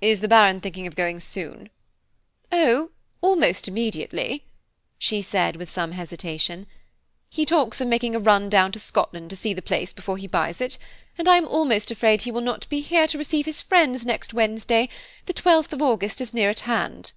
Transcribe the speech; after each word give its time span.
"Is 0.00 0.18
the 0.18 0.26
Baron 0.26 0.58
thinking 0.60 0.88
of 0.88 0.96
going 0.96 1.20
soon?" 1.20 1.70
"Oh, 2.50 2.90
almost 3.20 3.68
immediately," 3.68 4.44
she 4.98 5.22
said 5.22 5.54
with 5.54 5.70
some 5.70 5.92
hesitation. 5.92 6.66
"He 7.28 7.46
talks 7.46 7.80
of 7.80 7.86
making 7.86 8.16
a 8.16 8.18
run 8.18 8.48
down 8.50 8.72
to 8.72 8.80
Scotland 8.80 9.30
to 9.30 9.36
see 9.36 9.54
the 9.54 9.62
place 9.62 9.92
before 9.92 10.16
he 10.16 10.26
buys 10.26 10.60
it, 10.60 10.76
and 11.16 11.28
I 11.28 11.36
am 11.36 11.46
almost 11.46 11.92
afraid 11.92 12.22
he 12.22 12.32
will 12.32 12.40
not 12.40 12.68
be 12.68 12.80
here 12.80 13.06
to 13.06 13.16
receive 13.18 13.46
his 13.46 13.62
friends 13.62 14.04
next 14.04 14.34
Wednesday–the 14.34 15.32
12th 15.34 15.72
of 15.72 15.80
August 15.82 16.20
is 16.20 16.34
near 16.34 16.50
at 16.50 16.60
hand." 16.66 17.12